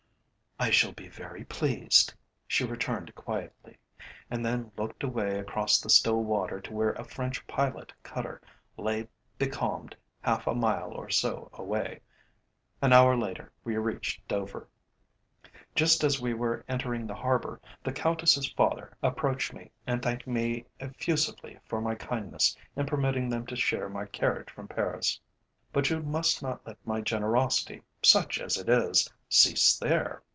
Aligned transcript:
"I 0.63 0.69
shall 0.69 0.91
be 0.91 1.07
very 1.07 1.43
pleased," 1.45 2.13
she 2.47 2.63
returned 2.63 3.15
quietly, 3.15 3.79
and 4.29 4.45
then 4.45 4.71
looked 4.77 5.01
away 5.01 5.39
across 5.39 5.81
the 5.81 5.89
still 5.89 6.23
water 6.23 6.61
to 6.61 6.71
where 6.71 6.91
a 6.91 7.03
French 7.03 7.47
pilot 7.47 7.91
cutter 8.03 8.39
lay 8.77 9.07
becalmed 9.39 9.95
half 10.21 10.45
a 10.45 10.53
mile 10.53 10.91
or 10.91 11.09
so 11.09 11.49
away. 11.53 12.01
An 12.79 12.93
hour 12.93 13.17
later 13.17 13.51
we 13.63 13.75
reached 13.77 14.27
Dover. 14.27 14.67
Just 15.73 16.03
as 16.03 16.21
we 16.21 16.35
were 16.35 16.63
entering 16.69 17.07
the 17.07 17.15
harbour, 17.15 17.59
the 17.83 17.91
Countess's 17.91 18.51
father 18.51 18.95
approached 19.01 19.53
me 19.53 19.71
and 19.87 19.99
thanked 20.03 20.27
me 20.27 20.65
effusively 20.79 21.57
for 21.65 21.81
my 21.81 21.95
kindness 21.95 22.55
in 22.75 22.85
permitting 22.85 23.29
them 23.29 23.47
to 23.47 23.55
share 23.55 23.89
my 23.89 24.05
carriage 24.05 24.51
from 24.51 24.67
Paris. 24.67 25.19
"But 25.73 25.89
you 25.89 26.03
must 26.03 26.43
not 26.43 26.63
let 26.67 26.77
my 26.85 27.01
generosity, 27.01 27.81
such 28.03 28.39
as 28.39 28.57
it 28.57 28.69
is, 28.69 29.11
cease 29.27 29.75
there!" 29.79 30.21